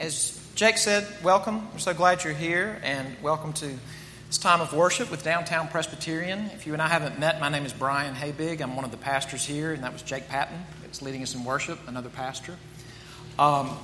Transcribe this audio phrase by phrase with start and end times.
[0.00, 1.70] As Jake said, welcome.
[1.72, 3.66] We're so glad you're here, and welcome to
[4.28, 6.46] this time of worship with Downtown Presbyterian.
[6.54, 8.62] If you and I haven't met, my name is Brian Haybig.
[8.62, 10.56] I'm one of the pastors here, and that was Jake Patton.
[10.86, 12.56] It's leading us in worship, another pastor.
[13.38, 13.76] Um,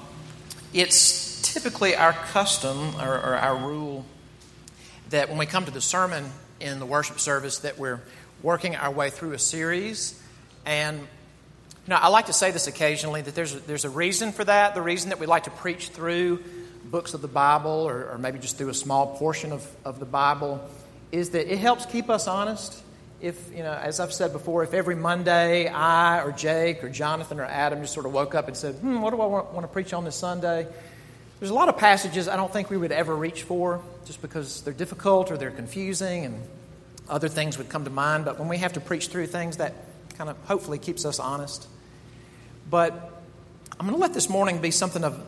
[0.73, 4.06] it's typically our custom or, or our rule
[5.10, 6.24] that when we come to the sermon
[6.60, 8.01] in the worship service, that we're
[8.42, 10.19] working our way through a series,
[10.64, 10.98] and
[11.87, 14.43] you know, I like to say this occasionally that there's a, there's a reason for
[14.43, 14.75] that.
[14.75, 16.43] The reason that we like to preach through
[16.85, 20.05] books of the Bible or, or maybe just through a small portion of, of the
[20.05, 20.69] Bible
[21.13, 22.83] is that it helps keep us honest.
[23.21, 27.39] If, you know, as I've said before, if every Monday I or Jake or Jonathan
[27.39, 29.63] or Adam just sort of woke up and said, hmm, what do I want, want
[29.63, 30.66] to preach on this Sunday?
[31.39, 34.63] There's a lot of passages I don't think we would ever reach for just because
[34.63, 36.43] they're difficult or they're confusing and
[37.09, 38.25] other things would come to mind.
[38.25, 39.73] But when we have to preach through things, that
[40.19, 41.69] kind of hopefully keeps us honest.
[42.69, 43.23] But
[43.79, 45.24] I'm going to let this morning be something of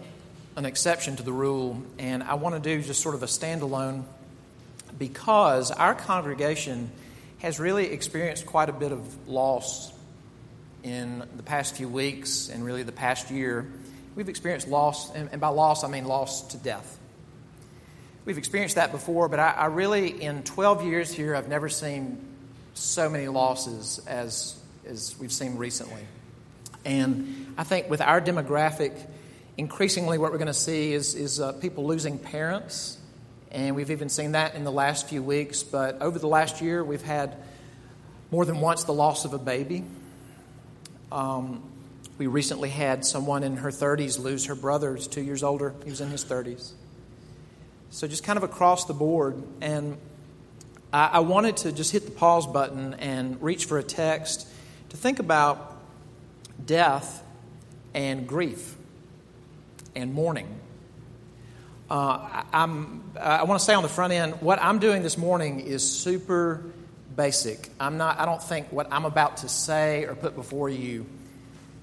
[0.56, 4.02] an exception to the rule, and I want to do just sort of a standalone
[4.99, 6.90] because our congregation
[7.38, 9.93] has really experienced quite a bit of loss
[10.82, 13.70] in the past few weeks and really the past year.
[14.16, 16.98] We've experienced loss, and, by loss, I mean loss to death.
[18.24, 22.18] We've experienced that before, but I, I really, in 12 years here, I've never seen
[22.74, 26.02] so many losses as, as we've seen recently.
[26.84, 28.93] And I think with our demographic,
[29.57, 32.98] increasingly what we're going to see is, is uh, people losing parents.
[33.51, 35.62] And we've even seen that in the last few weeks.
[35.62, 37.37] But over the last year, we've had
[38.30, 39.85] more than once the loss of a baby.
[41.10, 41.62] Um,
[42.18, 45.74] we recently had someone in her 30s lose her brother, who's two years older.
[45.85, 46.73] He was in his 30s.
[47.90, 49.42] So just kind of across the board.
[49.60, 49.96] And
[50.92, 54.46] I, I wanted to just hit the pause button and reach for a text
[54.90, 55.68] to think about
[56.64, 57.23] death
[57.95, 58.76] and grief
[59.95, 60.48] and mourning.
[61.90, 62.68] Uh, I,
[63.18, 66.62] I want to say on the front end, what I'm doing this morning is super
[67.16, 67.70] basic.
[67.81, 71.06] I'm not, I don't think what I'm about to say or put before you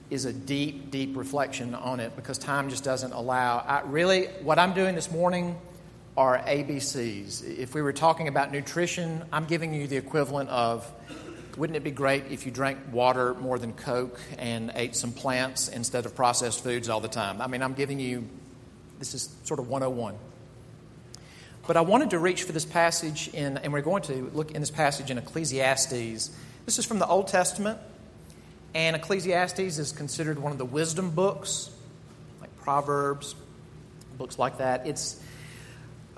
[0.10, 3.58] is a deep, deep reflection on it because time just doesn't allow.
[3.58, 5.58] I, really, what I'm doing this morning
[6.16, 7.58] are ABCs.
[7.58, 10.90] If we were talking about nutrition, I'm giving you the equivalent of
[11.58, 15.68] wouldn't it be great if you drank water more than Coke and ate some plants
[15.68, 17.42] instead of processed foods all the time?
[17.42, 18.28] I mean, I'm giving you,
[19.00, 20.16] this is sort of 101.
[21.68, 24.62] But I wanted to reach for this passage in, and we're going to look in
[24.62, 25.92] this passage in Ecclesiastes.
[26.66, 27.80] This is from the Old Testament,
[28.74, 31.70] and Ecclesiastes is considered one of the wisdom books,
[32.42, 33.34] like Proverbs,
[34.18, 34.86] books like that.
[34.86, 35.20] It's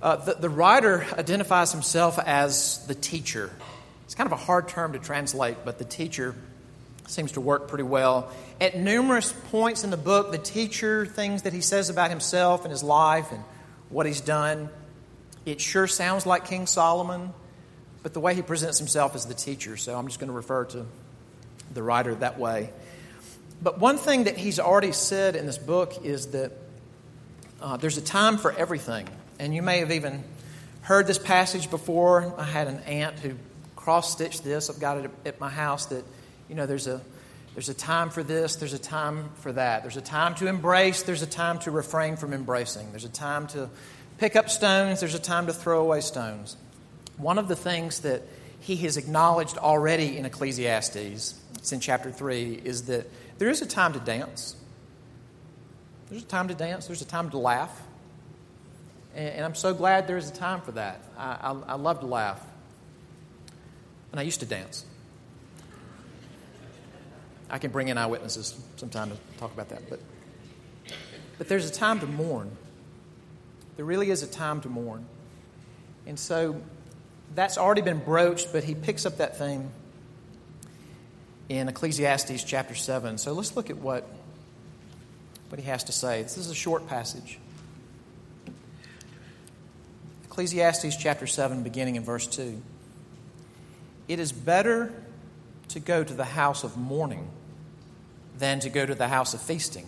[0.01, 3.51] uh, the, the writer identifies himself as the teacher
[4.07, 6.33] it's kind of a hard term to translate, but the teacher
[7.07, 8.31] seems to work pretty well.
[8.61, 12.71] At numerous points in the book, the teacher, things that he says about himself and
[12.71, 13.43] his life and
[13.89, 14.69] what he's done,
[15.45, 17.33] it sure sounds like King Solomon,
[18.01, 20.63] but the way he presents himself as the teacher, so I'm just going to refer
[20.63, 20.85] to
[21.73, 22.69] the writer that way.
[23.61, 26.53] But one thing that he's already said in this book is that
[27.61, 29.09] uh, there's a time for everything.
[29.37, 30.23] And you may have even
[30.81, 32.33] heard this passage before.
[32.37, 33.35] I had an aunt who
[33.87, 34.69] cross stitch this.
[34.69, 36.03] I've got it at my house that,
[36.49, 36.99] you know, there's a,
[37.53, 39.83] there's a time for this, there's a time for that.
[39.83, 42.91] There's a time to embrace, there's a time to refrain from embracing.
[42.91, 43.69] There's a time to
[44.17, 46.57] pick up stones, there's a time to throw away stones.
[47.15, 48.23] One of the things that
[48.59, 53.65] he has acknowledged already in Ecclesiastes, it's in chapter 3, is that there is a
[53.65, 54.57] time to dance.
[56.09, 57.81] There's a time to dance, there's a time to laugh.
[59.15, 60.99] And, and I'm so glad there's a time for that.
[61.17, 62.45] I, I, I love to laugh.
[64.17, 64.83] And I used to dance.
[67.51, 69.87] I can bring in eyewitnesses sometime to talk about that.
[69.91, 69.99] But,
[71.37, 72.49] but there's a time to mourn.
[73.75, 75.05] There really is a time to mourn.
[76.07, 76.59] And so
[77.35, 79.69] that's already been broached, but he picks up that theme
[81.47, 83.19] in Ecclesiastes chapter 7.
[83.19, 84.09] So let's look at what,
[85.49, 86.23] what he has to say.
[86.23, 87.37] This is a short passage.
[90.23, 92.59] Ecclesiastes chapter 7, beginning in verse 2.
[94.07, 94.93] It is better
[95.69, 97.29] to go to the house of mourning
[98.37, 99.87] than to go to the house of feasting.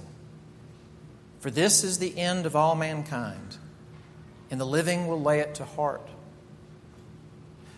[1.39, 3.57] For this is the end of all mankind,
[4.51, 6.07] and the living will lay it to heart.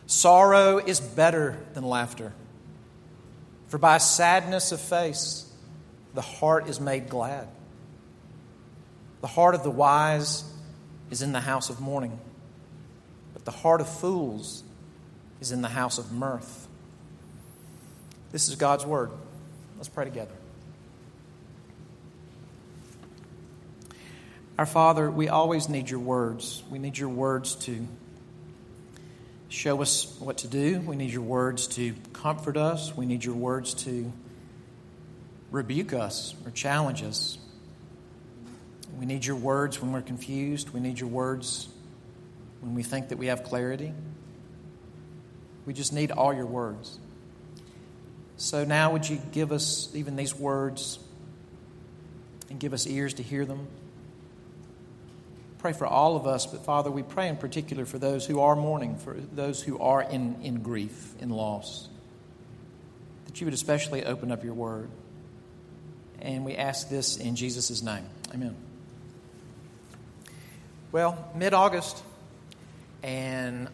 [0.07, 2.33] Sorrow is better than laughter,
[3.67, 5.49] for by sadness of face
[6.13, 7.47] the heart is made glad.
[9.21, 10.43] The heart of the wise
[11.11, 12.19] is in the house of mourning,
[13.33, 14.63] but the heart of fools
[15.41, 16.67] is in the house of mirth.
[18.31, 19.11] This is God's word.
[19.75, 20.31] Let's pray together.
[24.57, 26.63] Our Father, we always need your words.
[26.69, 27.85] We need your words to
[29.49, 30.79] show us what to do.
[30.81, 32.95] We need your words to comfort us.
[32.95, 34.13] We need your words to
[35.49, 37.39] rebuke us or challenge us.
[38.99, 40.69] We need your words when we're confused.
[40.69, 41.67] We need your words
[42.59, 43.93] when we think that we have clarity.
[45.65, 46.97] We just need all your words.
[48.37, 50.97] So now, would you give us even these words
[52.49, 53.67] and give us ears to hear them?
[55.59, 58.55] Pray for all of us, but Father, we pray in particular for those who are
[58.55, 61.87] mourning, for those who are in, in grief, in loss,
[63.27, 64.89] that you would especially open up your word.
[66.19, 68.05] And we ask this in Jesus' name.
[68.33, 68.55] Amen.
[70.91, 72.03] Well, mid August,
[73.03, 73.69] and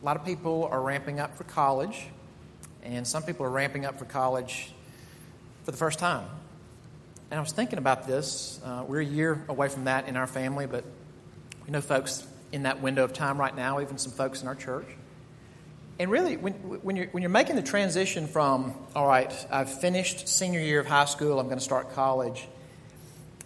[0.00, 2.06] a lot of people are ramping up for college,
[2.82, 4.72] and some people are ramping up for college
[5.64, 6.24] for the first time.
[7.30, 8.60] And I was thinking about this.
[8.64, 10.84] Uh, we're a year away from that in our family, but
[11.66, 14.54] we know folks in that window of time right now, even some folks in our
[14.54, 14.86] church.
[15.98, 20.28] And really, when, when, you're, when you're making the transition from, all right, I've finished
[20.28, 22.46] senior year of high school, I'm going to start college,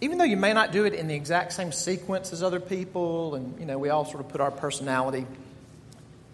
[0.01, 3.33] even though you may not do it in the exact same sequence as other people,
[3.33, 5.25] and, you know, we all sort of put our personality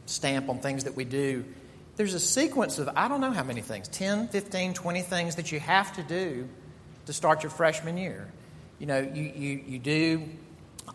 [0.10, 1.46] stamp on things that we do,
[1.96, 5.52] there's a sequence of, I don't know how many things, 10, 15, 20 things that
[5.52, 6.48] you have to do
[7.06, 8.28] to start your freshman year.
[8.80, 10.24] You know, you, you, you do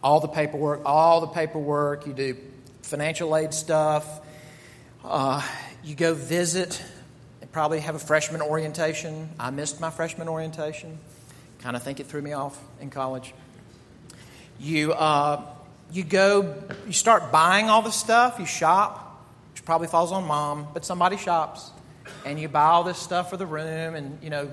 [0.03, 2.37] all the paperwork, all the paperwork, you do
[2.83, 4.07] financial aid stuff,
[5.05, 5.43] uh,
[5.83, 6.83] you go visit
[7.55, 9.29] probably have a freshman orientation.
[9.39, 10.99] I missed my freshman orientation.
[11.61, 13.33] Kind of think it threw me off in college.
[14.59, 15.41] You, uh,
[15.93, 19.04] you go, you start buying all the stuff, you shop,
[19.65, 21.71] probably falls on mom, but somebody shops,
[22.25, 24.51] and you buy all this stuff for the room and, you know,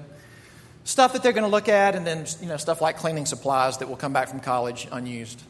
[0.83, 3.77] stuff that they're going to look at, and then, you know, stuff like cleaning supplies
[3.77, 5.41] that will come back from college unused.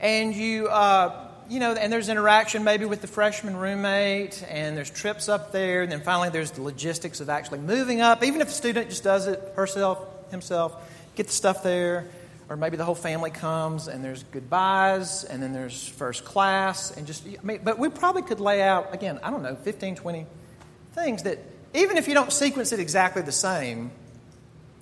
[0.00, 4.90] And you, uh, you know, and there's interaction maybe with the freshman roommate, and there's
[4.90, 8.22] trips up there, and then finally there's the logistics of actually moving up.
[8.22, 10.74] Even if the student just does it herself, himself,
[11.14, 12.06] get the stuff there,
[12.48, 17.06] or maybe the whole family comes, and there's goodbyes, and then there's first class, and
[17.06, 20.26] just, I mean, but we probably could lay out, again, I don't know, 15, 20
[20.94, 21.38] things that,
[21.74, 23.90] even if you don't sequence it exactly the same,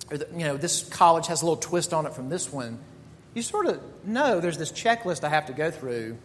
[0.09, 2.79] or, the, you know, this college has a little twist on it from this one,
[3.33, 6.17] you sort of know there's this checklist I have to go through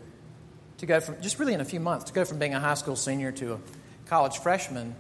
[0.78, 2.74] to go from, just really in a few months, to go from being a high
[2.74, 3.58] school senior to a
[4.06, 4.94] college freshman,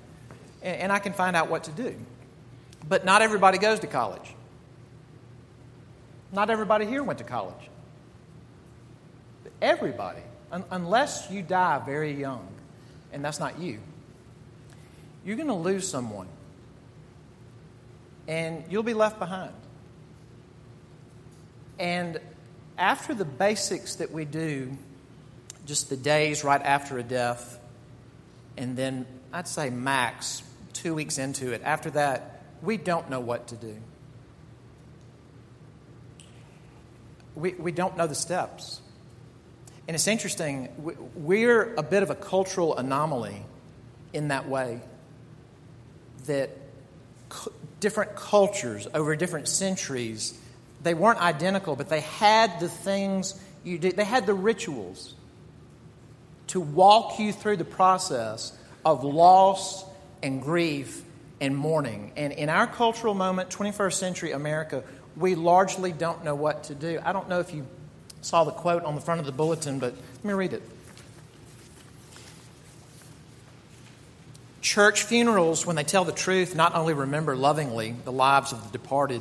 [0.60, 1.94] and, and I can find out what to do.
[2.88, 4.34] But not everybody goes to college.
[6.32, 7.68] Not everybody here went to college.
[9.60, 12.48] Everybody, un- unless you die very young,
[13.12, 13.78] and that's not you,
[15.24, 16.26] you're going to lose someone.
[18.26, 19.52] And you'll be left behind.
[21.78, 22.18] And
[22.78, 24.76] after the basics that we do
[25.66, 27.58] just the days right after a death,
[28.56, 30.42] and then I'd say max
[30.72, 31.62] two weeks into it.
[31.64, 33.76] After that, we don't know what to do.
[37.34, 38.80] We, we don't know the steps.
[39.88, 40.68] And it's interesting,
[41.14, 43.42] we're a bit of a cultural anomaly
[44.12, 44.80] in that way
[46.26, 46.50] that
[47.80, 50.38] different cultures over different centuries,
[50.82, 55.14] they weren't identical, but they had the things you did, they had the rituals
[56.48, 59.84] to walk you through the process of loss
[60.22, 61.02] and grief
[61.40, 62.12] and mourning.
[62.16, 64.84] And in our cultural moment, 21st century America,
[65.16, 67.00] we largely don't know what to do.
[67.04, 67.66] I don't know if you
[68.20, 70.62] saw the quote on the front of the bulletin, but let me read it.
[74.60, 78.70] Church funerals, when they tell the truth, not only remember lovingly the lives of the
[78.78, 79.20] departed,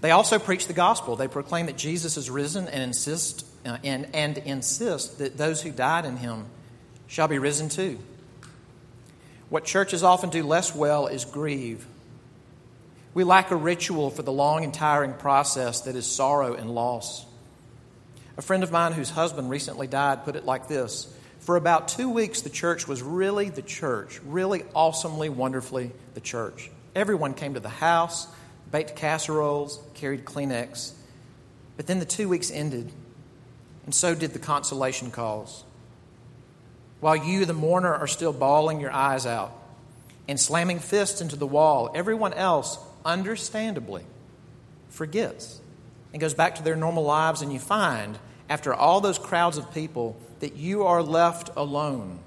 [0.00, 1.16] they also preach the gospel.
[1.16, 5.72] They proclaim that Jesus is risen and insist uh, and, and insist that those who
[5.72, 6.46] died in him
[7.08, 7.98] shall be risen too.
[9.48, 11.84] What churches often do less well is grieve.
[13.14, 17.24] We lack a ritual for the long and tiring process that is sorrow and loss.
[18.36, 22.10] A friend of mine whose husband recently died put it like this For about two
[22.10, 26.70] weeks, the church was really the church, really awesomely, wonderfully the church.
[26.94, 28.28] Everyone came to the house,
[28.70, 30.92] baked casseroles, carried Kleenex.
[31.76, 32.90] But then the two weeks ended,
[33.84, 35.64] and so did the consolation calls
[37.00, 39.52] while you, the mourner, are still bawling your eyes out
[40.26, 44.04] and slamming fists into the wall, everyone else, understandably,
[44.90, 45.60] forgets
[46.12, 49.74] and goes back to their normal lives, and you find, after all those crowds of
[49.74, 52.20] people, that you are left alone.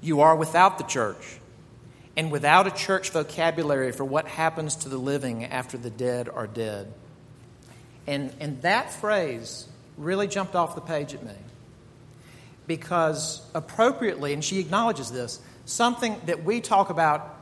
[0.00, 1.38] You are without the church
[2.16, 6.46] and without a church vocabulary for what happens to the living after the dead are
[6.46, 6.92] dead.
[8.06, 9.66] And, and that phrase
[9.98, 11.34] really jumped off the page at me
[12.66, 17.35] because appropriately, and she acknowledges this, something that we talk about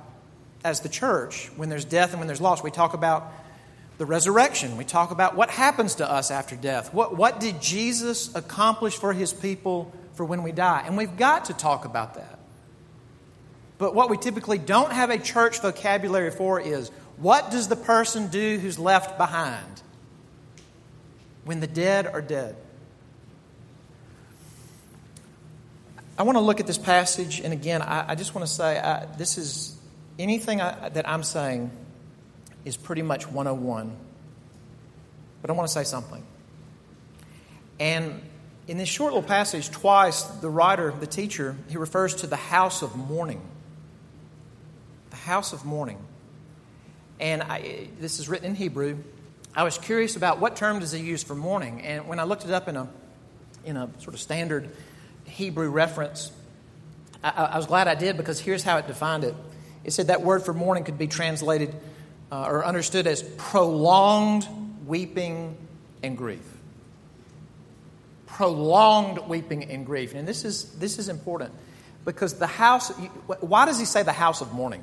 [0.65, 3.31] as the church when there's death and when there's loss, we talk about
[3.99, 4.77] the resurrection.
[4.77, 6.93] We talk about what happens to us after death.
[6.93, 10.83] What, what did Jesus accomplish for his people for when we die?
[10.87, 12.39] And we've got to talk about that.
[13.77, 18.29] But what we typically don't have a church vocabulary for is what does the person
[18.29, 19.83] do who's left behind
[21.45, 22.57] when the dead are dead?
[26.17, 28.79] I want to look at this passage, and again, I, I just want to say
[28.79, 29.74] I, this is
[30.19, 31.71] anything I, that I'm saying
[32.65, 33.97] is pretty much 101.
[35.43, 36.25] But I want to say something.
[37.79, 38.23] And
[38.67, 42.83] in this short little passage, twice the writer, the teacher, he refers to the house
[42.83, 43.43] of mourning.
[45.11, 45.99] The house of mourning.
[47.21, 48.99] And I, this is written in Hebrew.
[49.55, 51.83] I was curious about what term does he use for mourning.
[51.83, 52.89] And when I looked it up in a,
[53.65, 54.71] in a sort of standard
[55.25, 56.33] Hebrew reference.
[57.23, 59.35] I, I, was glad I did because here's how it defined it.
[59.85, 61.75] It said that word for mourning could be translated
[62.33, 64.47] uh, or understood as prolonged
[64.87, 65.57] weeping
[66.03, 66.43] and grief.
[68.27, 70.15] Prolonged weeping and grief.
[70.15, 71.53] And this is, this is important
[72.05, 72.91] because the house,
[73.41, 74.83] why does he say the house of mourning?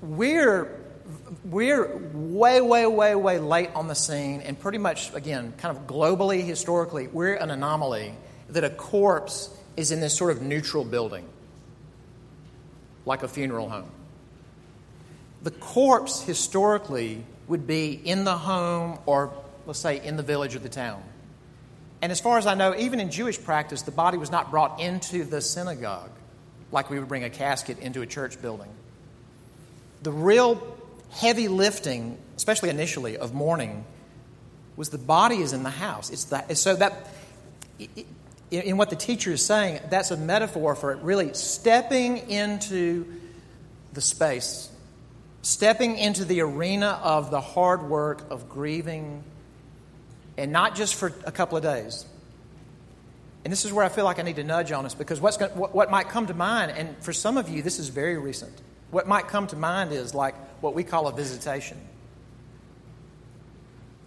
[0.00, 0.78] We're
[1.44, 5.86] we're way, way, way, way late on the scene, and pretty much, again, kind of
[5.86, 8.14] globally, historically, we're an anomaly
[8.50, 11.26] that a corpse is in this sort of neutral building,
[13.08, 13.90] like a funeral home.
[15.42, 19.32] The corpse, historically, would be in the home or,
[19.66, 21.02] let's say, in the village or the town.
[22.00, 24.80] And as far as I know, even in Jewish practice, the body was not brought
[24.80, 26.10] into the synagogue
[26.70, 28.68] like we would bring a casket into a church building.
[30.02, 30.76] The real
[31.10, 33.84] heavy lifting, especially initially, of mourning
[34.76, 36.10] was the body is in the house.
[36.10, 37.08] It's that, so that,
[38.50, 43.04] in what the teacher is saying, that's a metaphor for it really stepping into
[43.92, 44.70] the space,
[45.42, 49.22] stepping into the arena of the hard work of grieving,
[50.36, 52.06] and not just for a couple of days.
[53.44, 55.36] And this is where I feel like I need to nudge on us because what's
[55.36, 58.18] going, what, what might come to mind, and for some of you, this is very
[58.18, 58.52] recent.
[58.90, 61.78] What might come to mind is like what we call a visitation.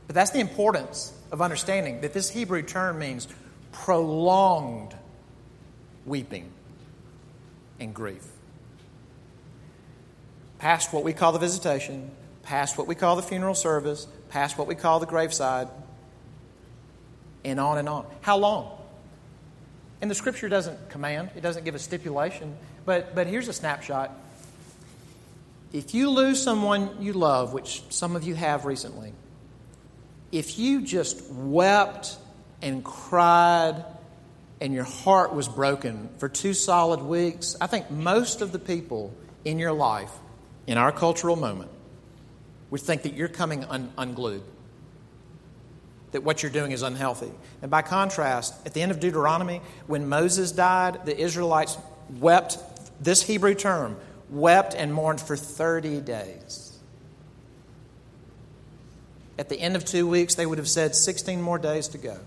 [0.07, 3.27] But that's the importance of understanding that this Hebrew term means
[3.71, 4.95] prolonged
[6.05, 6.51] weeping
[7.79, 8.25] and grief.
[10.59, 12.11] Past what we call the visitation,
[12.43, 15.67] past what we call the funeral service, past what we call the graveside,
[17.43, 18.05] and on and on.
[18.21, 18.77] How long?
[20.01, 24.17] And the scripture doesn't command, it doesn't give a stipulation, but, but here's a snapshot
[25.73, 29.13] if you lose someone you love, which some of you have recently,
[30.31, 32.17] if you just wept
[32.61, 33.83] and cried
[34.59, 39.13] and your heart was broken for two solid weeks, I think most of the people
[39.43, 40.11] in your life,
[40.67, 41.71] in our cultural moment,
[42.69, 44.43] would think that you're coming un- unglued,
[46.11, 47.31] that what you're doing is unhealthy.
[47.61, 51.77] And by contrast, at the end of Deuteronomy, when Moses died, the Israelites
[52.19, 52.59] wept
[53.01, 53.97] this Hebrew term
[54.29, 56.79] wept and mourned for 30 days.
[59.37, 62.17] At the end of two weeks, they would have said 16 more days to go.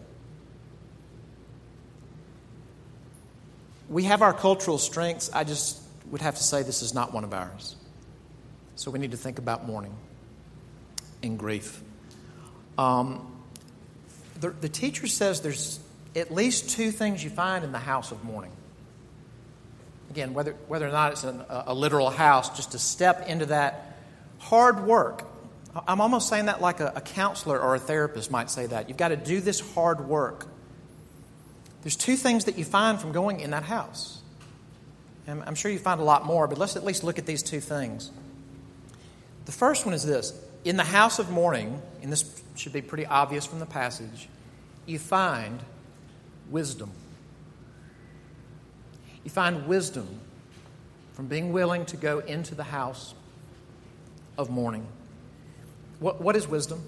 [3.88, 5.30] We have our cultural strengths.
[5.32, 7.76] I just would have to say this is not one of ours.
[8.76, 9.94] So we need to think about mourning
[11.22, 11.82] and grief.
[12.76, 13.30] Um,
[14.40, 15.80] the, the teacher says there's
[16.16, 18.52] at least two things you find in the house of mourning
[20.14, 23.46] again, whether, whether or not it's an, a, a literal house, just to step into
[23.46, 23.96] that
[24.38, 25.26] hard work.
[25.88, 28.88] I'm almost saying that like a, a counselor or a therapist might say that.
[28.88, 30.46] You've got to do this hard work.
[31.84, 34.22] There's two things that you find from going in that house.
[35.26, 37.42] And I'm sure you find a lot more, but let's at least look at these
[37.42, 38.10] two things.
[39.44, 40.32] The first one is this
[40.64, 44.28] In the house of mourning, and this should be pretty obvious from the passage,
[44.86, 45.60] you find
[46.50, 46.90] wisdom.
[49.22, 50.08] You find wisdom
[51.12, 53.14] from being willing to go into the house
[54.38, 54.86] of mourning.
[56.00, 56.82] What, what is wisdom?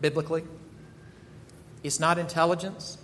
[0.00, 0.44] Biblically,
[1.82, 2.98] it's not intelligence,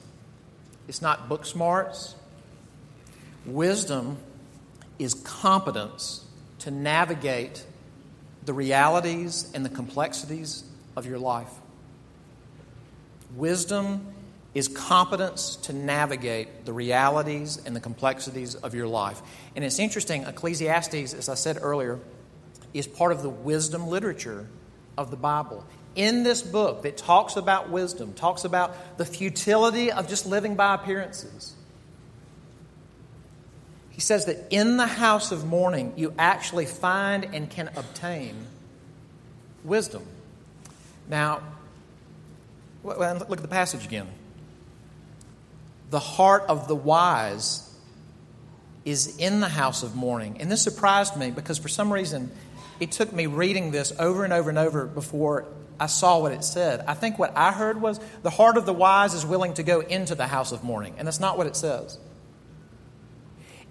[0.89, 2.15] it's not book smarts.
[3.47, 4.19] Wisdom
[4.99, 6.25] is competence
[6.61, 7.65] to navigate
[8.45, 10.65] the realities and the complexities
[10.97, 11.51] of your life.
[13.35, 14.15] Wisdom
[14.55, 19.21] is competence to navigate the realities and the complexities of your life.
[19.57, 21.99] And it's interesting, Ecclesiastes, as I said earlier,
[22.73, 24.49] is part of the wisdom literature
[24.97, 25.65] of the Bible.
[25.95, 30.75] In this book that talks about wisdom, talks about the futility of just living by
[30.75, 31.55] appearances.
[33.91, 38.35] He says that in the house of mourning, you actually find and can obtain
[39.63, 40.05] wisdom.
[41.09, 41.43] Now,
[42.83, 44.09] look at the passage again.
[45.91, 47.73] The heart of the wise
[48.85, 50.41] is in the house of mourning.
[50.41, 52.31] And this surprised me because for some reason
[52.81, 55.47] it took me reading this over and over and over before
[55.79, 56.85] I saw what it said.
[56.87, 59.81] I think what I heard was the heart of the wise is willing to go
[59.81, 60.95] into the house of mourning.
[60.99, 61.99] And that's not what it says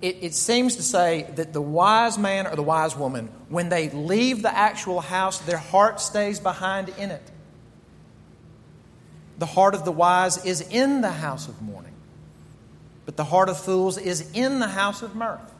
[0.03, 3.89] it, it seems to say that the wise man or the wise woman, when they
[3.89, 7.31] leave the actual house, their heart stays behind in it.
[9.37, 11.93] The heart of the wise is in the house of mourning,
[13.05, 15.53] but the heart of fools is in the house of mirth.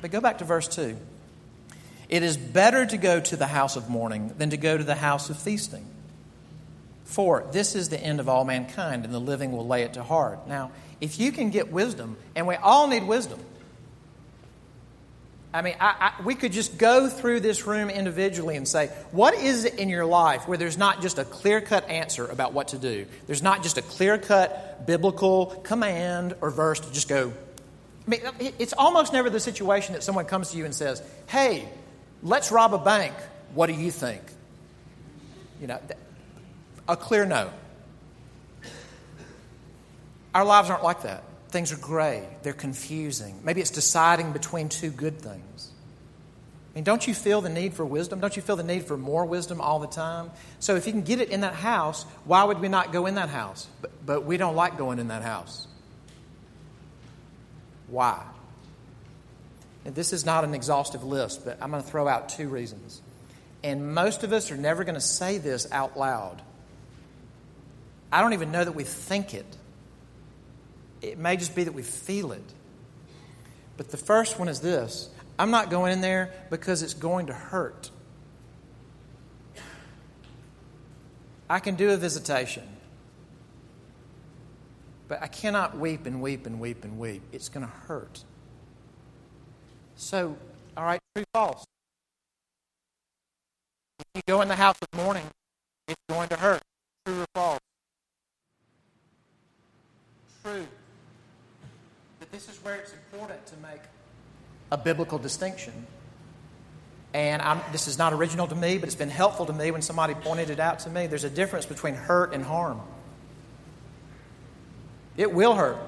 [0.00, 0.96] But go back to verse 2.
[2.12, 4.94] It is better to go to the house of mourning than to go to the
[4.94, 5.86] house of feasting.
[7.04, 10.02] For this is the end of all mankind, and the living will lay it to
[10.02, 10.46] heart.
[10.46, 13.40] Now, if you can get wisdom, and we all need wisdom.
[15.54, 19.32] I mean, I, I, we could just go through this room individually and say, what
[19.32, 22.68] is it in your life where there's not just a clear cut answer about what
[22.68, 23.06] to do?
[23.26, 27.32] There's not just a clear cut biblical command or verse to just go.
[28.06, 28.20] I mean,
[28.58, 31.66] it's almost never the situation that someone comes to you and says, hey,
[32.22, 33.14] let's rob a bank.
[33.54, 34.22] What do you think?
[35.60, 35.80] You know,
[36.88, 37.50] a clear no.
[40.34, 41.24] Our lives aren't like that.
[41.48, 43.38] Things are gray, they're confusing.
[43.44, 45.70] Maybe it's deciding between two good things.
[46.72, 48.20] I mean, don't you feel the need for wisdom?
[48.20, 50.30] Don't you feel the need for more wisdom all the time?
[50.58, 53.16] So, if you can get it in that house, why would we not go in
[53.16, 53.66] that house?
[53.82, 55.66] But, but we don't like going in that house.
[57.88, 58.24] Why?
[59.84, 63.02] This is not an exhaustive list, but I'm going to throw out two reasons.
[63.64, 66.40] And most of us are never going to say this out loud.
[68.12, 69.56] I don't even know that we think it.
[71.00, 72.44] It may just be that we feel it.
[73.76, 77.32] But the first one is this I'm not going in there because it's going to
[77.32, 77.90] hurt.
[81.48, 82.66] I can do a visitation,
[85.08, 87.22] but I cannot weep and weep and weep and weep.
[87.32, 88.24] It's going to hurt.
[90.02, 90.36] So,
[90.76, 91.64] all right, true, or false.
[94.16, 95.24] You go in the house of mourning,
[95.86, 96.60] it's going to hurt.
[97.06, 97.60] True or false?
[100.42, 100.66] True
[102.18, 103.80] But this is where it's important to make
[104.72, 105.86] a biblical distinction.
[107.14, 109.82] And I'm, this is not original to me, but it's been helpful to me when
[109.82, 111.06] somebody pointed it out to me.
[111.06, 112.80] There's a difference between hurt and harm.
[115.16, 115.78] It will hurt.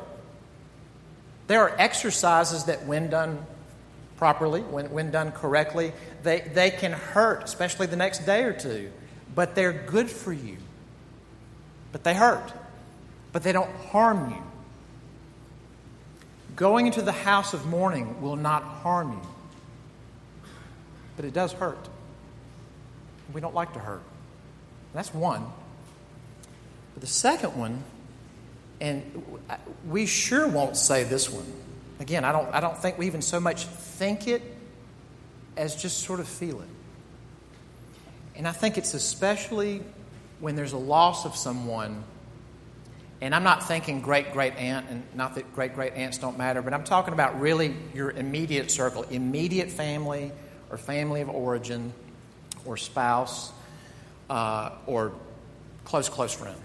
[1.49, 3.45] There are exercises that, when done
[4.17, 8.91] properly, when, when done correctly, they, they can hurt, especially the next day or two,
[9.35, 10.57] but they're good for you.
[11.93, 12.53] But they hurt,
[13.33, 14.43] but they don't harm you.
[16.57, 20.51] Going into the house of mourning will not harm you,
[21.17, 21.89] but it does hurt.
[23.33, 24.03] We don't like to hurt.
[24.93, 25.45] That's one.
[26.95, 27.83] But the second one,
[28.81, 29.43] and
[29.89, 31.53] we sure won't say this one.
[32.05, 34.43] Again, I don't, I don't think we even so much think it
[35.57, 36.69] as just sort of feel it.
[38.37, 39.81] And I think it's especially
[40.39, 42.05] when there's a loss of someone
[43.23, 46.61] and I'm not thinking great great aunt, and not that great great aunts don't matter,
[46.61, 50.31] but I'm talking about really your immediate circle, immediate family
[50.71, 51.95] or family of origin
[52.67, 53.51] or spouse
[54.29, 55.13] uh, or
[55.87, 56.61] close, close friend.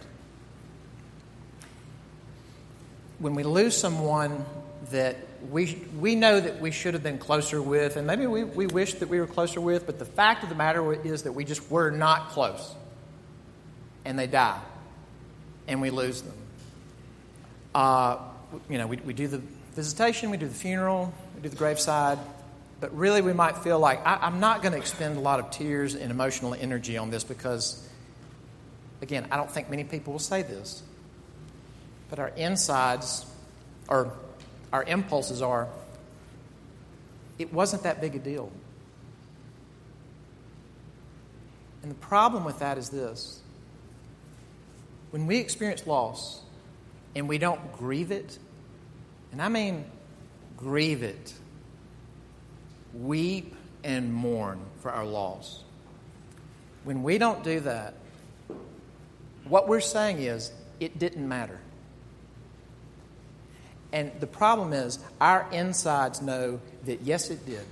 [3.19, 4.45] When we lose someone
[4.91, 5.15] that
[5.49, 8.95] we, we know that we should have been closer with, and maybe we, we wish
[8.95, 11.69] that we were closer with, but the fact of the matter is that we just
[11.71, 12.75] were not close.
[14.05, 14.59] And they die,
[15.67, 16.33] and we lose them.
[17.73, 18.17] Uh,
[18.69, 19.41] you know, we, we do the
[19.75, 22.17] visitation, we do the funeral, we do the graveside,
[22.79, 25.51] but really we might feel like I, I'm not going to expend a lot of
[25.51, 27.87] tears and emotional energy on this because,
[29.01, 30.81] again, I don't think many people will say this,
[32.09, 33.25] but our insides
[33.87, 34.13] or
[34.71, 35.67] our impulses are
[37.37, 38.51] it wasn't that big a deal.
[41.81, 43.39] And the problem with that is this
[45.11, 46.41] when we experience loss,
[47.15, 48.37] and we don't grieve it,
[49.31, 49.85] and I mean
[50.55, 51.33] grieve it,
[52.93, 55.63] weep and mourn for our loss.
[56.83, 57.95] When we don't do that,
[59.45, 61.59] what we're saying is it didn't matter.
[63.91, 67.65] And the problem is, our insides know that yes, it did.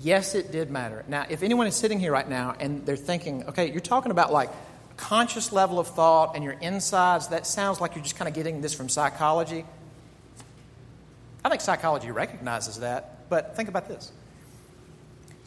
[0.00, 1.04] Yes, it did matter.
[1.08, 4.32] Now, if anyone is sitting here right now and they're thinking, okay, you're talking about
[4.32, 4.50] like
[4.96, 8.60] conscious level of thought and your insides, that sounds like you're just kind of getting
[8.60, 9.64] this from psychology.
[11.44, 14.10] I think psychology recognizes that, but think about this.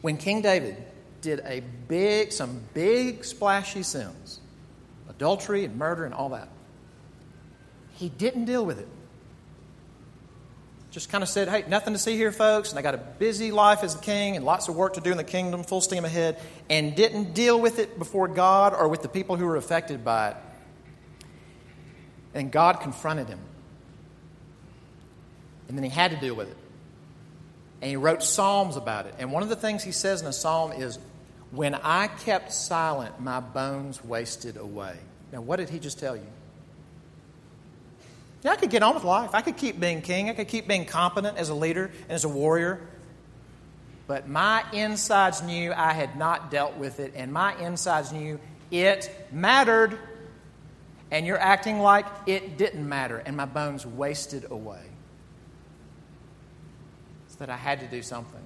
[0.01, 0.77] When King David
[1.21, 4.39] did a big, some big splashy sins,
[5.09, 6.47] adultery and murder and all that,
[7.99, 8.87] he didn't deal with it.
[10.89, 13.51] Just kind of said, hey, nothing to see here, folks, and I got a busy
[13.51, 16.05] life as a king and lots of work to do in the kingdom, full steam
[16.05, 20.05] ahead, and didn't deal with it before God or with the people who were affected
[20.05, 20.37] by it.
[22.33, 23.39] And God confronted him.
[25.67, 26.57] And then he had to deal with it.
[27.81, 29.15] And he wrote Psalms about it.
[29.19, 30.97] And one of the things he says in a psalm is,
[31.51, 34.95] When I kept silent, my bones wasted away.
[35.33, 36.25] Now, what did he just tell you?
[38.43, 39.31] Yeah, I could get on with life.
[39.33, 40.29] I could keep being king.
[40.29, 42.79] I could keep being competent as a leader and as a warrior.
[44.07, 48.39] But my insides knew I had not dealt with it, and my insides knew
[48.71, 49.97] it mattered.
[51.11, 54.81] And you're acting like it didn't matter, and my bones wasted away.
[57.29, 58.41] So that I had to do something.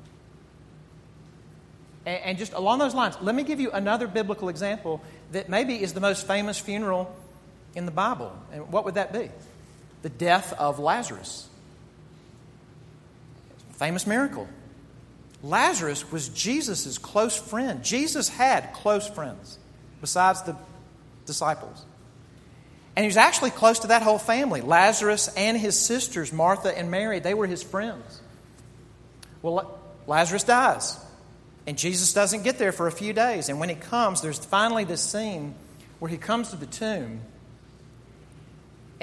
[2.06, 5.01] And, and just along those lines, let me give you another biblical example
[5.34, 7.13] that maybe is the most famous funeral
[7.75, 8.32] in the Bible.
[8.51, 9.29] And what would that be?
[10.04, 11.50] The death of Lazarus.
[13.72, 14.48] Famous miracle.
[15.42, 17.84] Lazarus was Jesus' close friend.
[17.84, 19.58] Jesus had close friends
[20.00, 20.56] besides the
[21.26, 21.84] disciples.
[22.96, 26.92] And he was actually close to that whole family Lazarus and his sisters, Martha and
[26.92, 27.20] Mary.
[27.20, 28.22] They were his friends.
[29.42, 31.00] Well, Lazarus dies.
[31.66, 33.50] And Jesus doesn't get there for a few days.
[33.50, 35.56] And when he comes, there's finally this scene
[36.00, 37.22] where he comes to the tomb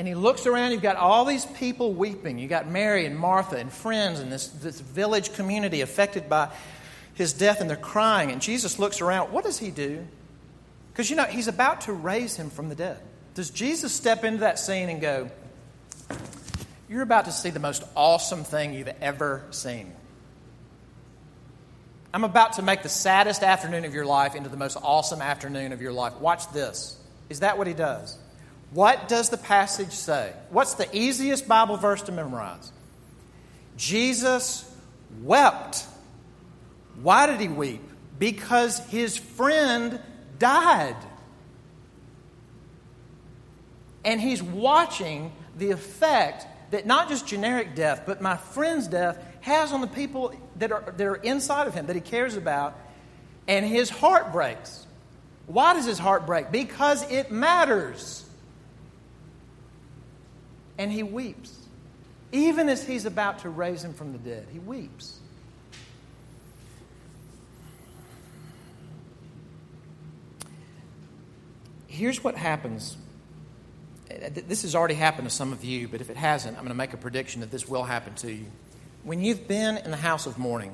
[0.00, 2.38] and he looks around, you've got all these people weeping.
[2.38, 6.48] You've got Mary and Martha and friends and this, this village community affected by
[7.12, 8.30] his death, and they're crying.
[8.30, 9.30] And Jesus looks around.
[9.30, 10.06] What does he do?
[10.90, 12.98] Because, you know, he's about to raise him from the dead.
[13.34, 15.30] Does Jesus step into that scene and go,
[16.88, 19.92] You're about to see the most awesome thing you've ever seen?
[22.14, 25.72] I'm about to make the saddest afternoon of your life into the most awesome afternoon
[25.72, 26.14] of your life.
[26.20, 26.98] Watch this.
[27.28, 28.16] Is that what he does?
[28.72, 30.32] What does the passage say?
[30.50, 32.70] What's the easiest Bible verse to memorize?
[33.76, 34.70] Jesus
[35.22, 35.84] wept.
[37.02, 37.82] Why did he weep?
[38.18, 40.00] Because his friend
[40.38, 40.96] died.
[44.04, 49.72] And he's watching the effect that not just generic death, but my friend's death has
[49.72, 52.78] on the people that are, that are inside of him, that he cares about.
[53.48, 54.86] And his heart breaks.
[55.46, 56.52] Why does his heart break?
[56.52, 58.24] Because it matters
[60.80, 61.54] and he weeps.
[62.32, 65.20] Even as he's about to raise him from the dead, he weeps.
[71.86, 72.96] Here's what happens.
[74.10, 76.70] Uh, this has already happened to some of you, but if it hasn't, I'm going
[76.70, 78.46] to make a prediction that this will happen to you.
[79.04, 80.72] When you've been in the house of mourning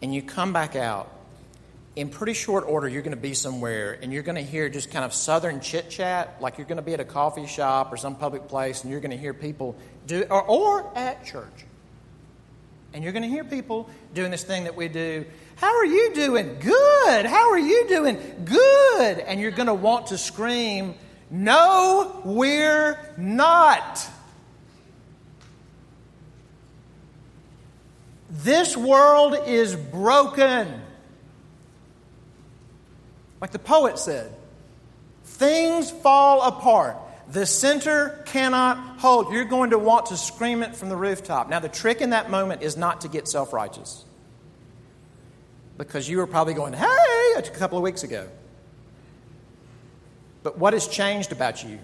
[0.00, 1.12] and you come back out
[1.96, 4.90] in pretty short order, you're going to be somewhere and you're going to hear just
[4.90, 7.96] kind of southern chit chat, like you're going to be at a coffee shop or
[7.96, 9.74] some public place and you're going to hear people
[10.06, 11.64] do, or, or at church.
[12.92, 15.24] And you're going to hear people doing this thing that we do.
[15.56, 16.58] How are you doing?
[16.60, 17.26] Good.
[17.26, 18.18] How are you doing?
[18.44, 19.18] Good.
[19.18, 20.94] And you're going to want to scream,
[21.30, 24.06] No, we're not.
[28.28, 30.82] This world is broken.
[33.40, 34.32] Like the poet said,
[35.24, 36.96] things fall apart.
[37.28, 39.32] The center cannot hold.
[39.32, 41.48] You're going to want to scream it from the rooftop.
[41.48, 44.04] Now, the trick in that moment is not to get self righteous.
[45.76, 48.28] Because you were probably going, hey, a couple of weeks ago.
[50.42, 51.78] But what has changed about you?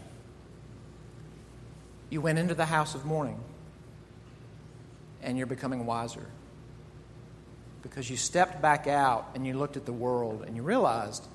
[2.10, 3.40] You went into the house of mourning
[5.22, 6.26] and you're becoming wiser.
[7.82, 11.26] Because you stepped back out and you looked at the world and you realized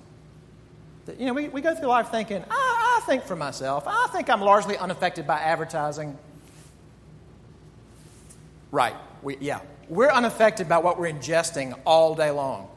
[1.18, 3.86] you know, we, we go through life thinking, I, I think for myself.
[3.88, 6.18] I think I'm largely unaffected by advertising.
[8.72, 8.96] Right.
[9.22, 9.62] We, yeah.
[9.90, 12.70] We're unaffected by what we're ingesting all day long.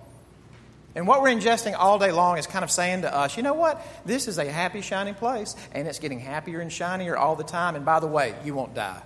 [0.94, 3.54] And what we're ingesting all day long is kind of saying to us, you know
[3.54, 3.84] what?
[4.04, 7.76] This is a happy, shiny place, and it's getting happier and shinier all the time.
[7.76, 9.00] And by the way, you won't die.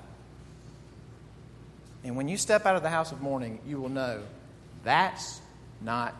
[2.02, 4.22] And when you step out of the house of mourning, you will know
[4.82, 5.40] that's
[5.80, 6.14] not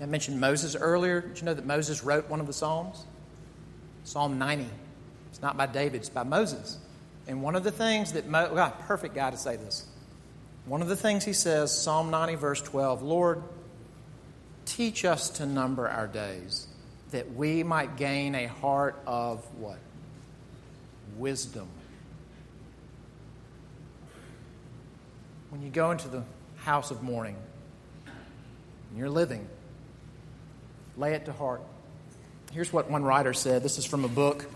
[0.00, 1.20] I mentioned Moses earlier.
[1.20, 3.04] Did you know that Moses wrote one of the Psalms?
[4.04, 4.66] Psalm 90.
[5.30, 6.78] It's not by David, it's by Moses.
[7.26, 9.84] And one of the things that, Mo, God, perfect guy to say this.
[10.66, 13.42] One of the things he says, Psalm 90, verse 12, Lord,
[14.64, 16.66] teach us to number our days
[17.10, 19.78] that we might gain a heart of what?
[21.16, 21.68] Wisdom.
[25.50, 26.24] When you go into the
[26.56, 27.36] house of mourning,
[28.06, 29.48] and you're living,
[30.96, 31.62] lay it to heart.
[32.52, 33.62] Here's what one writer said.
[33.62, 34.46] This is from a book.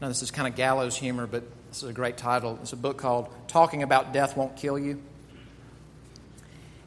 [0.00, 2.58] Now, this is kind of gallows humor, but this is a great title.
[2.62, 5.02] It's a book called Talking About Death Won't Kill You.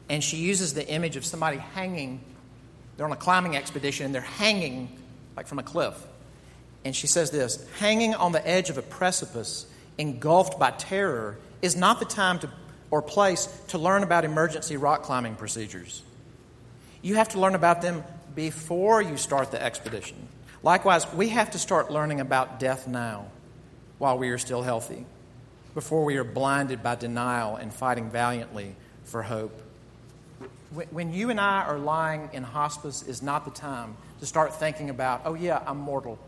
[0.08, 2.20] And she uses the image of somebody hanging.
[2.96, 4.98] They're on a climbing expedition and they're hanging
[5.36, 5.94] like from a cliff.
[6.84, 11.76] And she says this hanging on the edge of a precipice, engulfed by terror, is
[11.76, 12.50] not the time to,
[12.90, 16.02] or place to learn about emergency rock climbing procedures.
[17.04, 18.02] You have to learn about them
[18.34, 20.16] before you start the expedition.
[20.62, 23.26] Likewise, we have to start learning about death now
[23.98, 25.04] while we are still healthy,
[25.74, 29.52] before we are blinded by denial and fighting valiantly for hope.
[30.90, 34.88] When you and I are lying in hospice is not the time to start thinking
[34.88, 36.18] about, oh, yeah, I'm mortal.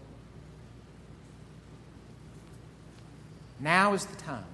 [3.61, 4.45] Now is the time.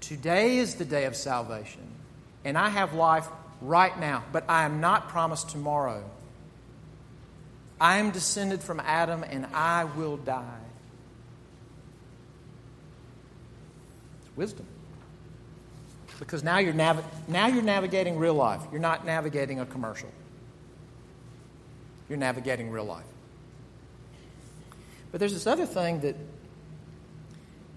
[0.00, 1.86] Today is the day of salvation,
[2.46, 3.28] and I have life
[3.60, 6.08] right now, but I am not promised tomorrow.
[7.80, 10.60] I am descended from Adam, and I will die.
[14.20, 14.64] It's wisdom.
[16.20, 18.60] Because now you're, nav- now you're navigating real life.
[18.70, 20.08] You're not navigating a commercial.
[22.08, 23.04] You're navigating real life.
[25.10, 26.14] But there's this other thing that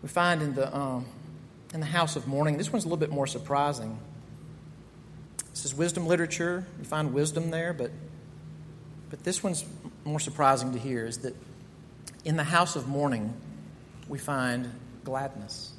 [0.03, 1.07] we find in the, um,
[1.73, 2.57] in the House of Mourning.
[2.57, 3.99] This one's a little bit more surprising.
[5.51, 6.65] This is wisdom literature.
[6.77, 7.91] You find wisdom there, but,
[9.09, 9.65] but this one's
[10.05, 11.35] more surprising to hear is that
[12.23, 13.33] in the House of Mourning,
[14.07, 14.71] we find
[15.03, 15.71] gladness.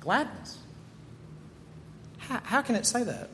[0.00, 0.58] Gladness.
[2.18, 3.30] How, how can it say that?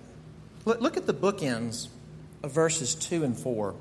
[0.65, 1.89] Look, look at the bookends
[2.43, 3.75] of verses 2 and 4.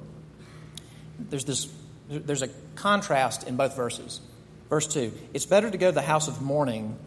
[1.20, 1.68] There's this
[2.10, 4.22] there's a contrast in both verses.
[4.70, 6.98] Verse 2 It's better to go to the house of mourning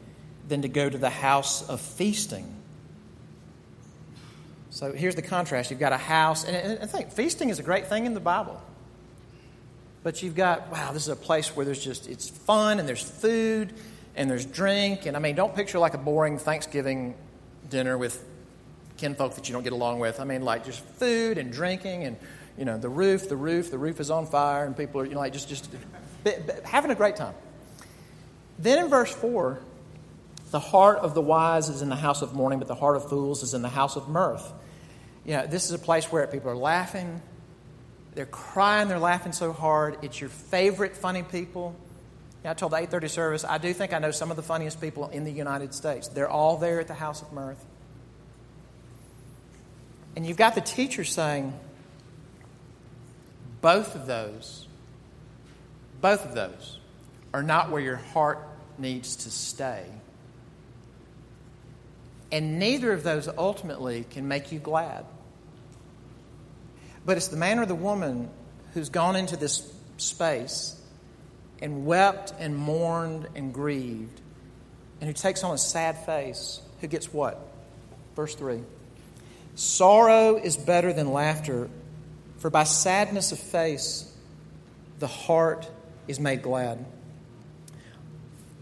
[0.48, 2.56] than to go to the house of feasting.
[4.70, 5.70] So here's the contrast.
[5.70, 8.61] You've got a house, and I think feasting is a great thing in the Bible.
[10.02, 13.02] But you've got, wow, this is a place where there's just, it's fun and there's
[13.02, 13.74] food
[14.16, 15.04] and there's drink.
[15.04, 17.14] And I mean, don't picture like a boring Thanksgiving
[17.68, 18.24] dinner with
[18.96, 20.18] kinfolk that you don't get along with.
[20.18, 22.16] I mean, like just food and drinking and
[22.56, 25.14] you know, the roof, the roof, the roof is on fire, and people are, you
[25.14, 25.70] know, like just, just
[26.64, 27.35] having a great time.
[28.59, 29.59] Then in verse 4,
[30.50, 33.09] the heart of the wise is in the house of mourning, but the heart of
[33.09, 34.52] fools is in the house of mirth.
[35.24, 37.20] You know, this is a place where people are laughing,
[38.14, 39.98] they're crying, they're laughing so hard.
[40.02, 41.76] It's your favorite funny people.
[42.44, 45.09] I told the 8:30 service, I do think I know some of the funniest people
[45.09, 46.09] in the United States.
[46.09, 47.62] They're all there at the house of mirth.
[50.16, 51.52] And you've got the teacher saying,
[53.61, 54.66] both of those,
[56.00, 56.80] both of those
[57.35, 58.38] are not where your heart
[58.78, 59.85] needs to stay.
[62.32, 65.04] And neither of those ultimately can make you glad.
[67.04, 68.30] But it's the man or the woman
[68.74, 70.80] who's gone into this space
[71.60, 74.20] and wept and mourned and grieved
[75.00, 77.40] and who takes on a sad face who gets what?
[78.16, 78.62] Verse 3
[79.54, 81.68] Sorrow is better than laughter,
[82.38, 84.10] for by sadness of face,
[84.98, 85.68] the heart
[86.06, 86.84] is made glad.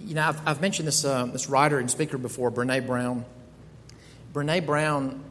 [0.00, 3.24] You know, I've, I've mentioned this, uh, this writer and speaker before, Brene Brown.
[4.32, 5.24] Brene Brown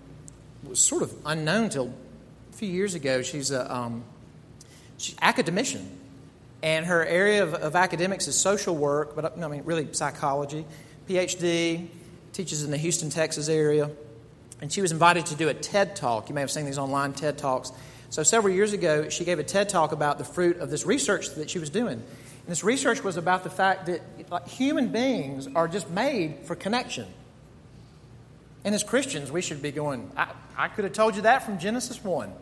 [0.64, 1.94] was sort of unknown until
[2.52, 3.22] a few years ago.
[3.22, 4.04] She's a um,
[4.98, 5.90] she's academician,
[6.64, 10.66] and her area of, of academics is social work, but I mean, really psychology.
[11.08, 11.88] PhD,
[12.34, 13.90] teaches in the Houston, Texas area.
[14.62, 16.30] And she was invited to do a TED talk.
[16.30, 17.72] You may have seen these online TED talks.
[18.10, 21.30] So, several years ago, she gave a TED talk about the fruit of this research
[21.36, 21.94] that she was doing.
[21.94, 24.02] And this research was about the fact that
[24.48, 27.08] human beings are just made for connection.
[28.67, 30.27] And as Christians, we should be going, I,
[30.58, 32.34] I could have told you that from Genesis 1.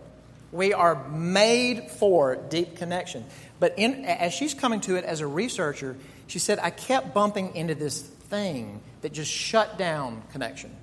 [0.52, 3.26] We are made for deep connection.
[3.60, 7.56] But in, as she's coming to it as a researcher, she said, I kept bumping
[7.56, 10.76] into this thing that just shut down connection.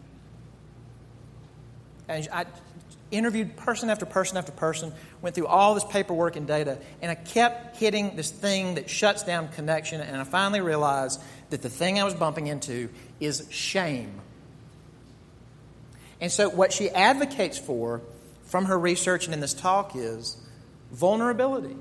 [2.07, 2.46] And I,
[3.11, 7.16] interviewed person after person after person, went through all this paperwork and data, and I
[7.16, 11.98] kept hitting this thing that shuts down connection, and I finally realized that the thing
[11.98, 14.20] I was bumping into is shame.
[16.23, 18.01] And so, what she advocates for
[18.45, 20.37] from her research and in this talk is
[20.93, 21.77] vulnerability.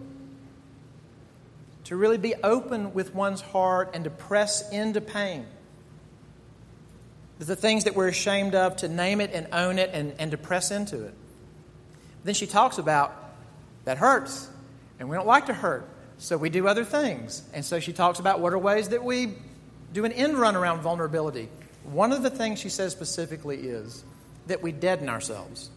[1.83, 5.45] to really be open with one's heart and to press into pain.
[7.39, 10.37] The things that we're ashamed of, to name it and own it and, and to
[10.37, 11.13] press into it.
[12.23, 13.13] Then she talks about
[13.83, 14.49] that hurts,
[14.99, 17.43] and we don't like to hurt, so we do other things.
[17.53, 19.33] And so she talks about what are ways that we
[19.91, 21.49] do an end run around vulnerability.
[21.83, 24.03] One of the things she says specifically is
[24.47, 25.69] that we deaden ourselves.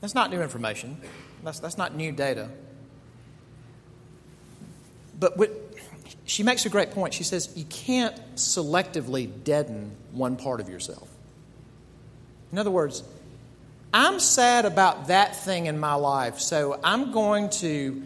[0.00, 1.00] That's not new information,
[1.42, 2.50] that's, that's not new data.
[5.18, 5.50] But what,
[6.24, 7.14] she makes a great point.
[7.14, 11.08] She says you can't selectively deaden one part of yourself.
[12.52, 13.02] In other words,
[13.92, 18.02] I'm sad about that thing in my life, so I'm going to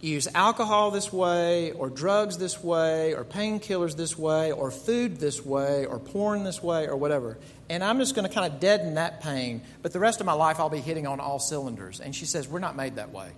[0.00, 5.44] use alcohol this way, or drugs this way, or painkillers this way, or food this
[5.44, 7.38] way, or porn this way, or whatever.
[7.68, 10.32] And I'm just going to kind of deaden that pain, but the rest of my
[10.32, 12.00] life I'll be hitting on all cylinders.
[12.00, 13.30] And she says, We're not made that way.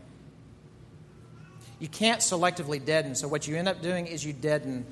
[1.81, 4.87] You can't selectively deaden, so what you end up doing is you deaden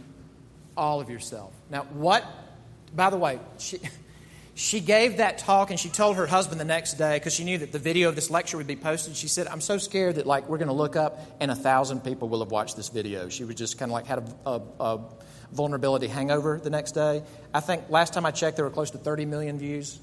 [0.76, 1.52] all of yourself.
[1.70, 2.24] Now, what,
[2.94, 3.78] by the way, she.
[4.60, 7.56] She gave that talk and she told her husband the next day because she knew
[7.56, 9.16] that the video of this lecture would be posted.
[9.16, 12.04] She said, I'm so scared that like we're going to look up and a thousand
[12.04, 13.30] people will have watched this video.
[13.30, 15.00] She was just kind of like had a, a, a
[15.50, 17.22] vulnerability hangover the next day.
[17.54, 19.98] I think last time I checked, there were close to 30 million views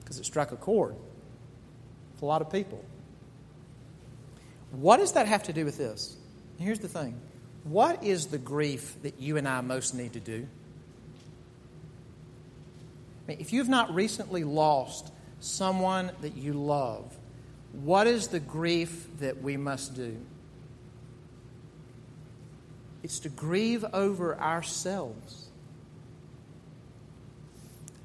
[0.00, 0.94] because it struck a chord
[2.14, 2.82] with a lot of people.
[4.70, 6.16] What does that have to do with this?
[6.58, 7.20] Here's the thing
[7.64, 10.48] what is the grief that you and I most need to do?
[13.28, 17.16] If you've not recently lost someone that you love,
[17.72, 20.16] what is the grief that we must do?
[23.02, 25.46] It's to grieve over ourselves.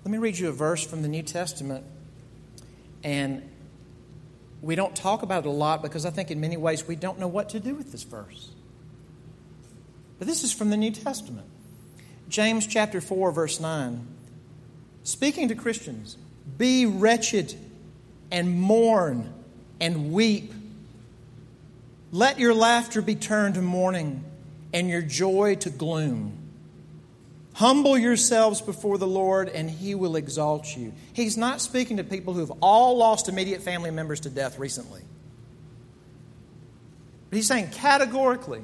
[0.04, 1.84] Let me read you a verse from the New Testament.
[3.04, 3.48] And
[4.62, 7.20] we don't talk about it a lot because I think in many ways we don't
[7.20, 8.50] know what to do with this verse.
[10.18, 11.48] But this is from the New Testament.
[12.30, 14.17] James chapter 4, verse 9
[15.08, 16.18] speaking to Christians,
[16.58, 17.56] be wretched
[18.30, 19.34] and mourn
[19.80, 20.52] and weep.
[22.12, 24.26] Let your laughter be turned to mourning
[24.74, 26.38] and your joy to gloom.
[27.54, 30.92] Humble yourselves before the Lord, and He will exalt you.
[31.14, 35.02] He's not speaking to people who have all lost immediate family members to death recently.
[37.30, 38.64] But He's saying categorically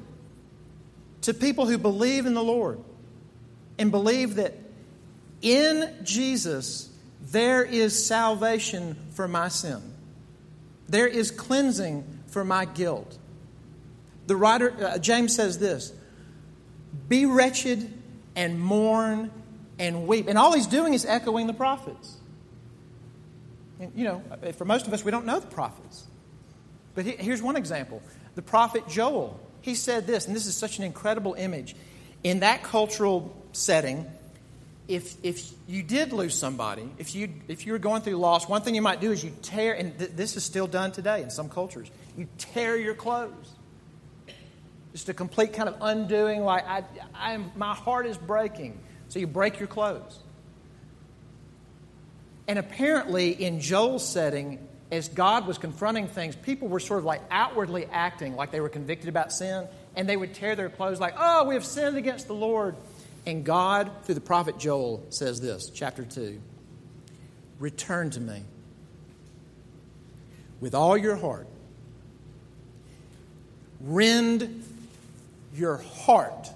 [1.22, 2.80] to people who believe in the Lord
[3.80, 4.63] and believe that
[5.44, 6.90] in Jesus,
[7.22, 9.82] there is salvation for my sin.
[10.88, 13.18] There is cleansing for my guilt.
[14.26, 15.94] The writer, uh, James says this
[17.08, 17.94] Be wretched
[18.36, 19.30] and mourn
[19.78, 20.28] and weep.
[20.28, 22.18] And all he's doing is echoing the prophets.
[23.80, 24.24] And, you know,
[24.58, 26.06] for most of us, we don't know the prophets.
[26.96, 28.02] But here's one example
[28.36, 29.40] the prophet Joel.
[29.62, 31.76] He said this, and this is such an incredible image.
[32.24, 34.06] In that cultural setting,
[34.96, 38.62] if, if you did lose somebody, if you, if you were going through loss, one
[38.62, 41.30] thing you might do is you tear, and th- this is still done today in
[41.30, 43.50] some cultures, you tear your clothes.
[44.92, 46.84] Just a complete kind of undoing, like, I,
[47.16, 48.80] I am, my heart is breaking.
[49.10, 50.20] So you break your clothes.
[52.48, 54.60] And apparently, in Joel's setting,
[54.92, 58.70] as God was confronting things, people were sort of like outwardly acting like they were
[58.70, 62.28] convicted about sin, and they would tear their clothes like, oh, we have sinned against
[62.28, 62.76] the Lord.
[63.26, 66.40] And God, through the prophet Joel, says this, chapter 2
[67.60, 68.44] Return to me
[70.60, 71.48] with all your heart.
[73.80, 74.64] Rend
[75.54, 76.50] your heart,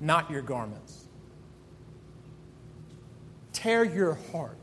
[0.00, 1.06] not your garments.
[3.52, 4.56] Tear your heart.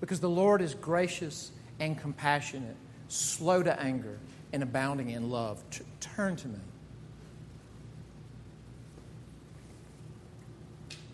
[0.00, 2.76] Because the Lord is gracious and compassionate,
[3.08, 4.18] slow to anger,
[4.52, 5.62] and abounding in love.
[5.70, 6.58] T- turn to me.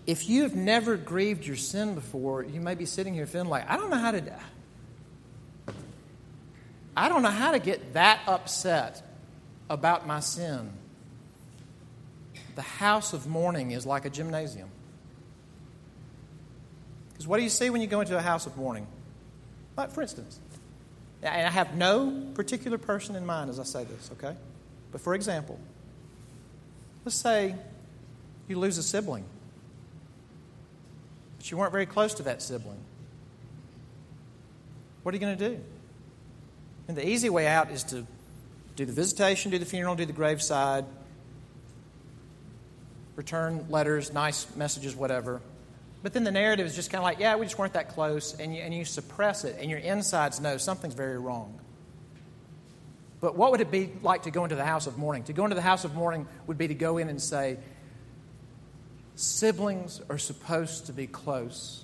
[0.06, 3.68] If you have never grieved your sin before, you may be sitting here feeling like,
[3.68, 4.22] I don't know how to.
[6.96, 9.02] I don't know how to get that upset
[9.68, 10.70] about my sin.
[12.54, 14.68] The house of mourning is like a gymnasium.
[17.12, 18.86] Because what do you see when you go into a house of mourning?
[19.76, 20.38] Like, for instance,
[21.22, 24.36] and I have no particular person in mind as I say this, okay?
[24.92, 25.58] But for example,
[27.04, 27.56] let's say
[28.48, 29.24] you lose a sibling
[31.46, 32.80] but you weren't very close to that sibling.
[35.04, 35.60] What are you going to do?
[36.88, 38.04] And the easy way out is to
[38.74, 40.84] do the visitation, do the funeral, do the graveside,
[43.14, 45.40] return letters, nice messages, whatever.
[46.02, 48.34] But then the narrative is just kind of like, yeah, we just weren't that close,
[48.40, 51.56] and you, and you suppress it, and your insides know something's very wrong.
[53.20, 55.22] But what would it be like to go into the house of mourning?
[55.24, 57.58] To go into the house of mourning would be to go in and say,
[59.16, 61.82] siblings are supposed to be close.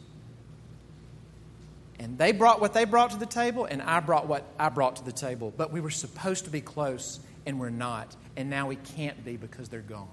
[1.99, 4.97] And they brought what they brought to the table, and I brought what I brought
[4.97, 5.53] to the table.
[5.57, 8.15] But we were supposed to be close, and we're not.
[8.37, 10.09] And now we can't be because they're gone.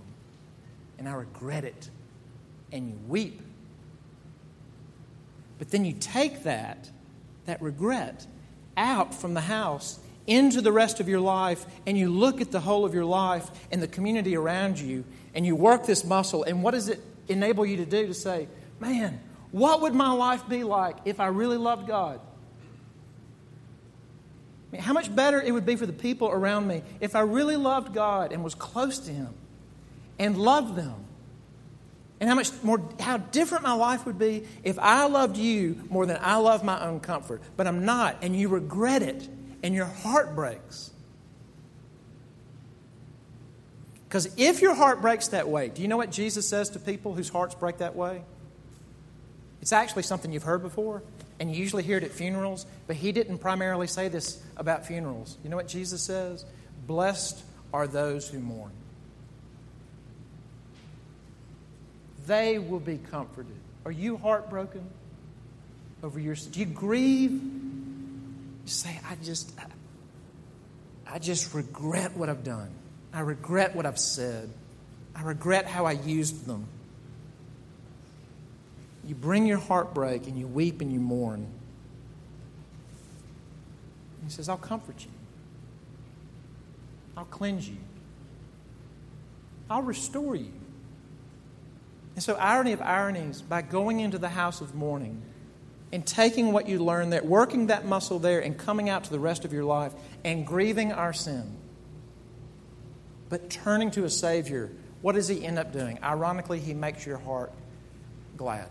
[0.98, 1.90] And I regret it.
[2.72, 3.42] And you weep.
[5.58, 6.90] But then you take that,
[7.46, 8.26] that regret,
[8.78, 12.60] out from the house into the rest of your life, and you look at the
[12.60, 15.04] whole of your life and the community around you,
[15.34, 16.44] and you work this muscle.
[16.44, 18.08] And what does it enable you to do?
[18.08, 18.48] To say,
[18.80, 19.20] man,
[19.52, 22.20] what would my life be like if I really loved God?
[24.70, 27.22] I mean, how much better it would be for the people around me if I
[27.22, 29.34] really loved God and was close to Him
[30.20, 31.06] and loved them.
[32.20, 36.06] And how much more, how different my life would be if I loved you more
[36.06, 37.42] than I love my own comfort.
[37.56, 39.28] But I'm not, and you regret it,
[39.64, 40.92] and your heart breaks.
[44.10, 47.14] Because if your heart breaks that way, do you know what Jesus says to people
[47.14, 48.24] whose hearts break that way?
[49.62, 51.04] It's actually something you've heard before,
[51.40, 55.38] and you usually hear it at funerals, but he didn't primarily say this about funerals.
[55.44, 56.44] You know what Jesus says?
[56.88, 58.72] Blessed are those who mourn.
[62.26, 63.56] They will be comforted.
[63.86, 64.90] Are you heartbroken
[66.02, 66.52] over your sin?
[66.52, 67.32] Do you grieve?
[67.32, 67.40] You
[68.66, 72.70] say, I just I, I just regret what I've done.
[73.14, 74.50] I regret what I've said.
[75.16, 76.68] I regret how I used them
[79.10, 81.48] you bring your heartbreak and you weep and you mourn.
[84.24, 85.10] He says, I'll comfort you.
[87.18, 87.78] I'll cleanse you.
[89.68, 90.52] I'll restore you.
[92.14, 95.24] And so, irony of ironies, by going into the house of mourning
[95.92, 99.20] and taking what you learned there, working that muscle there, and coming out to the
[99.20, 99.94] rest of your life
[100.24, 101.56] and grieving our sin,
[103.30, 104.70] but turning to a Savior,
[105.02, 106.00] what does He end up doing?
[106.04, 107.52] Ironically, He makes your heart
[108.38, 108.70] glad.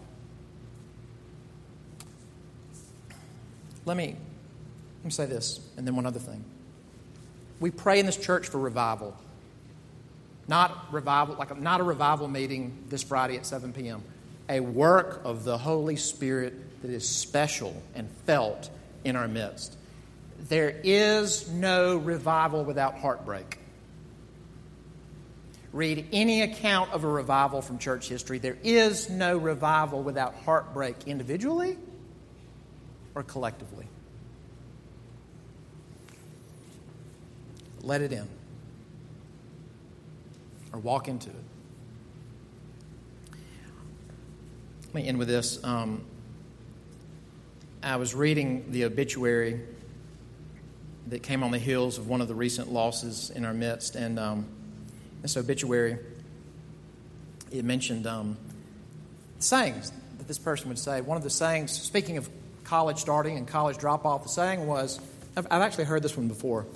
[3.85, 4.17] Let me,
[4.99, 6.45] let me say this, and then one other thing.
[7.61, 9.17] We pray in this church for revival.
[10.47, 14.03] Not revival, like not a revival meeting this Friday at 7 p.m.
[14.49, 18.71] A work of the Holy Spirit that is special and felt
[19.05, 19.77] in our midst.
[20.39, 23.59] There is no revival without heartbreak.
[25.79, 28.39] Read any account of a revival from church history.
[28.39, 31.79] There is no revival without heartbreak individually
[33.15, 33.87] or collectively.
[37.81, 38.27] Let it in
[40.73, 41.37] or walk into it.
[44.87, 45.63] Let me end with this.
[45.63, 46.05] Um,
[47.85, 49.61] I was reading the obituary
[51.07, 54.19] that came on the heels of one of the recent losses in our midst, and
[54.19, 54.47] um,
[55.23, 55.99] this obituary
[57.51, 58.37] it mentioned um,
[59.39, 61.01] sayings that this person would say.
[61.01, 62.29] One of the sayings, speaking of
[62.65, 65.01] college starting and college drop off, the saying was
[65.37, 66.67] I've, I've actually heard this one before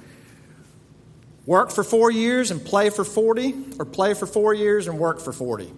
[1.45, 5.21] work for four years and play for 40, or play for four years and work
[5.21, 5.73] for 40.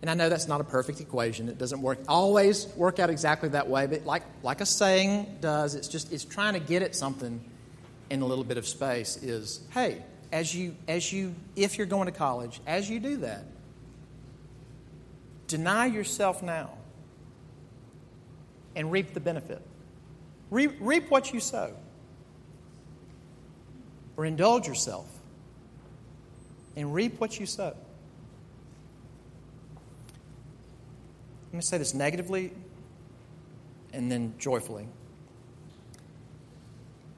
[0.00, 1.50] And I know that's not a perfect equation.
[1.50, 5.74] It doesn't work always work out exactly that way, but like, like a saying does,
[5.74, 7.38] it's just it's trying to get at something
[8.08, 12.06] in a little bit of space is, hey, as you as you if you're going
[12.06, 13.44] to college, as you do that,
[15.46, 16.70] deny yourself now
[18.76, 19.62] and reap the benefit.
[20.50, 21.74] Reap, reap what you sow.
[24.16, 25.06] Or indulge yourself
[26.76, 27.74] and reap what you sow.
[31.46, 32.52] Let me say this negatively
[33.92, 34.86] and then joyfully.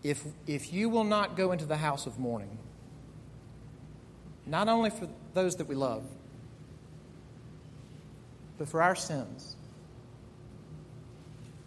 [0.03, 2.59] If, if you will not go into the house of mourning,
[4.47, 6.05] not only for those that we love,
[8.59, 9.57] but for our sins,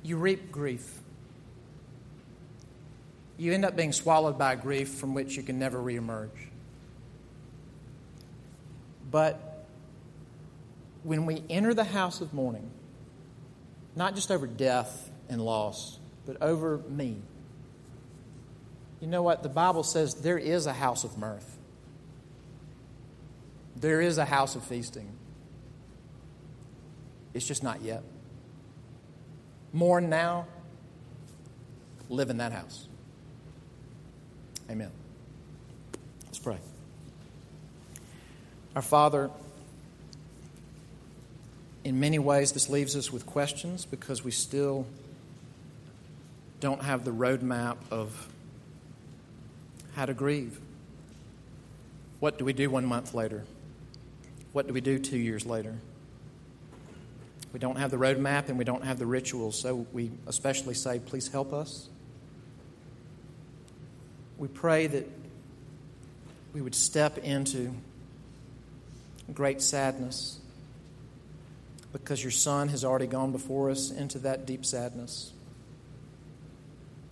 [0.03, 0.99] you reap grief.
[3.38, 6.30] You end up being swallowed by grief from which you can never reemerge.
[9.11, 9.65] But
[11.03, 12.69] when we enter the house of mourning,
[13.95, 17.17] not just over death and loss, but over me,
[19.01, 19.43] you know what?
[19.43, 21.57] The Bible says there is a house of mirth,
[23.76, 25.11] there is a house of feasting.
[27.34, 28.03] It's just not yet.
[29.73, 30.47] Mourn now,
[32.09, 32.88] live in that house.
[34.69, 34.91] Amen.
[36.26, 36.57] Let's pray.
[38.76, 39.30] Our Father,
[41.84, 44.86] in many ways, this leaves us with questions because we still
[46.59, 48.28] don't have the roadmap of
[49.95, 50.59] how to grieve.
[52.19, 53.43] What do we do one month later?
[54.56, 55.76] What do we do two years later?
[57.51, 60.99] We don't have the roadmap and we don't have the rituals, so we especially say,
[60.99, 61.89] please help us.
[64.38, 65.10] We pray that
[66.53, 67.74] we would step into
[69.34, 70.39] great sadness
[71.91, 75.34] because your Son has already gone before us into that deep sadness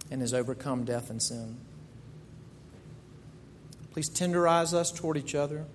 [0.10, 1.58] and has overcome death and sin.
[3.92, 5.66] Please tenderize us toward each other.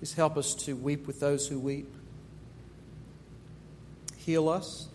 [0.00, 1.86] Please help us to weep with those who weep.
[4.16, 4.88] Heal us.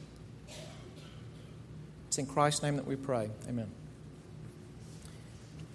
[2.08, 3.30] It's in Christ's name that we pray.
[3.47, 3.70] Amen.